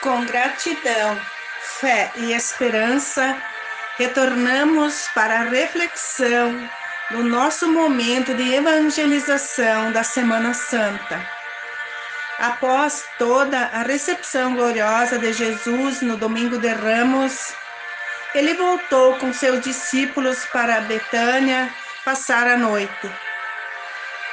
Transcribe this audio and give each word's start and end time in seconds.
Com 0.00 0.24
gratidão, 0.24 1.20
fé 1.60 2.10
e 2.16 2.32
esperança, 2.32 3.36
retornamos 3.98 5.08
para 5.14 5.40
a 5.40 5.42
reflexão 5.42 6.70
do 7.10 7.22
nosso 7.22 7.68
momento 7.68 8.34
de 8.34 8.54
evangelização 8.54 9.92
da 9.92 10.02
Semana 10.02 10.54
Santa. 10.54 11.20
Após 12.38 13.04
toda 13.18 13.66
a 13.66 13.82
recepção 13.82 14.54
gloriosa 14.54 15.18
de 15.18 15.34
Jesus 15.34 16.00
no 16.00 16.16
domingo 16.16 16.56
de 16.56 16.68
Ramos, 16.68 17.52
ele 18.34 18.54
voltou 18.54 19.18
com 19.18 19.34
seus 19.34 19.60
discípulos 19.60 20.46
para 20.46 20.80
Betânia 20.80 21.68
passar 22.06 22.46
a 22.46 22.56
noite. 22.56 23.10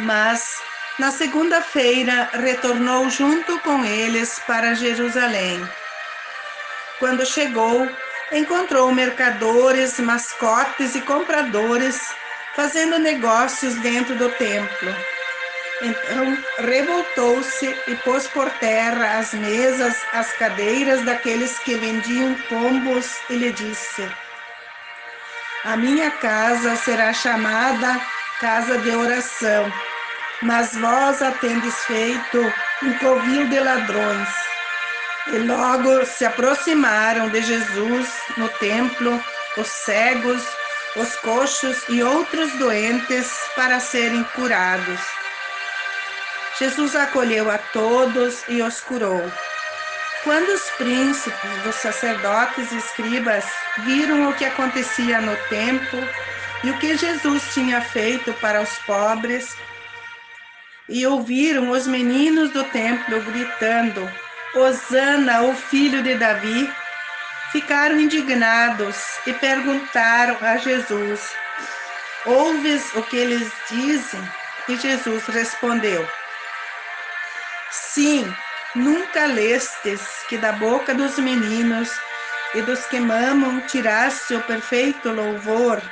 Mas 0.00 0.60
na 0.98 1.10
segunda-feira, 1.10 2.30
retornou 2.32 3.10
junto 3.10 3.58
com 3.60 3.84
eles 3.84 4.40
para 4.46 4.74
Jerusalém. 4.74 5.68
Quando 7.00 7.26
chegou, 7.26 7.88
encontrou 8.30 8.92
mercadores, 8.92 9.98
mascotes 9.98 10.94
e 10.94 11.00
compradores 11.00 12.00
fazendo 12.54 12.98
negócios 12.98 13.74
dentro 13.76 14.14
do 14.14 14.28
templo. 14.30 14.94
Então 15.82 16.38
revoltou-se 16.58 17.66
e 17.88 17.96
pôs 17.96 18.28
por 18.28 18.48
terra 18.52 19.18
as 19.18 19.34
mesas, 19.34 19.96
as 20.12 20.32
cadeiras 20.34 21.04
daqueles 21.04 21.58
que 21.58 21.74
vendiam 21.74 22.34
pombos 22.48 23.10
e 23.28 23.34
lhe 23.34 23.50
disse: 23.50 24.08
A 25.64 25.76
minha 25.76 26.12
casa 26.12 26.76
será 26.76 27.12
chamada 27.12 28.00
casa 28.40 28.78
de 28.78 28.90
oração 28.90 29.72
mas 30.44 30.76
vós 30.76 31.22
a 31.22 31.32
tendes 31.32 31.74
feito 31.86 32.52
um 32.82 32.98
covil 32.98 33.48
de 33.48 33.58
ladrões. 33.58 34.28
E 35.28 35.38
logo 35.38 36.04
se 36.04 36.24
aproximaram 36.24 37.30
de 37.30 37.42
Jesus 37.42 38.08
no 38.36 38.48
templo 38.50 39.22
os 39.56 39.66
cegos, 39.66 40.42
os 40.96 41.16
coxos 41.16 41.82
e 41.88 42.02
outros 42.02 42.52
doentes 42.58 43.32
para 43.56 43.80
serem 43.80 44.22
curados. 44.34 45.00
Jesus 46.58 46.94
acolheu 46.94 47.50
a 47.50 47.56
todos 47.56 48.44
e 48.46 48.62
os 48.62 48.80
curou. 48.80 49.32
Quando 50.24 50.48
os 50.50 50.70
príncipes 50.72 51.62
dos 51.64 51.74
sacerdotes 51.76 52.70
e 52.70 52.76
escribas 52.76 53.44
viram 53.78 54.28
o 54.28 54.34
que 54.34 54.44
acontecia 54.44 55.20
no 55.20 55.36
templo 55.48 56.06
e 56.62 56.70
o 56.70 56.78
que 56.78 56.96
Jesus 56.96 57.42
tinha 57.52 57.80
feito 57.80 58.32
para 58.34 58.62
os 58.62 58.70
pobres, 58.80 59.56
e 60.88 61.06
ouviram 61.06 61.70
os 61.70 61.86
meninos 61.86 62.50
do 62.50 62.64
templo 62.64 63.20
gritando: 63.22 64.10
Hosana, 64.54 65.42
o 65.42 65.54
filho 65.54 66.02
de 66.02 66.14
Davi, 66.14 66.72
ficaram 67.52 67.98
indignados 67.98 68.96
e 69.26 69.32
perguntaram 69.32 70.36
a 70.40 70.56
Jesus: 70.56 71.34
Ouves 72.26 72.94
o 72.94 73.02
que 73.02 73.16
eles 73.16 73.50
dizem? 73.70 74.20
E 74.68 74.76
Jesus 74.76 75.26
respondeu: 75.26 76.06
Sim, 77.70 78.34
nunca 78.74 79.26
lestes 79.26 80.00
que 80.28 80.36
da 80.36 80.52
boca 80.52 80.94
dos 80.94 81.18
meninos 81.18 81.90
e 82.54 82.62
dos 82.62 82.86
que 82.86 83.00
mamam 83.00 83.60
tiraste 83.62 84.34
o 84.34 84.42
perfeito 84.42 85.10
louvor. 85.10 85.82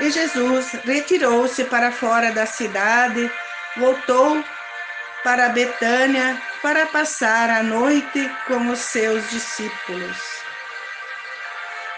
E 0.00 0.10
Jesus 0.10 0.72
retirou-se 0.84 1.64
para 1.64 1.90
fora 1.90 2.30
da 2.32 2.46
cidade 2.46 3.30
voltou 3.76 4.42
para 5.22 5.48
Betânia 5.48 6.40
para 6.62 6.86
passar 6.86 7.50
a 7.50 7.62
noite 7.62 8.30
com 8.46 8.68
os 8.68 8.78
seus 8.78 9.28
discípulos. 9.30 10.16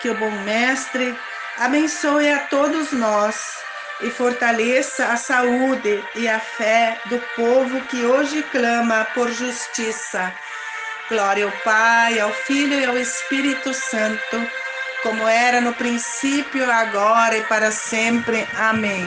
Que 0.00 0.10
o 0.10 0.14
bom 0.14 0.30
Mestre 0.30 1.16
abençoe 1.59 2.30
a 2.30 2.41
todos 2.41 2.92
nós 2.92 3.60
e 4.03 4.10
fortaleça 4.10 5.06
a 5.06 5.16
saúde 5.16 6.03
e 6.14 6.28
a 6.28 6.41
fé 6.41 6.98
do 7.06 7.19
povo 7.36 7.80
que 7.82 8.04
hoje 8.04 8.42
clama 8.44 9.06
por 9.14 9.30
justiça. 9.30 10.32
Glória 11.09 11.44
ao 11.44 11.53
Pai, 11.64 12.19
ao 12.20 12.32
Filho 12.32 12.78
e 12.78 12.84
ao 12.84 12.97
Espírito 12.97 13.75
Santo, 13.75 14.48
como 15.03 15.26
era 15.26 15.60
no 15.60 15.75
princípio, 15.75 16.70
agora 16.70 17.36
e 17.36 17.42
para 17.44 17.70
sempre. 17.70 18.47
Amém. 18.56 19.06